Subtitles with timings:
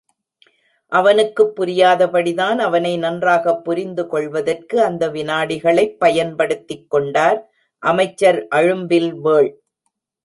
[0.91, 7.39] அவனுக்குப் புரியாதபடி தான் அவனை நன்றாகப் புரிந்து கொள்வதற்கு அந்த விநாடிகளைப் பயன்படுத்திக் கொண்டார்
[7.83, 9.51] அமைச்சர் அழும்பில்வேள்.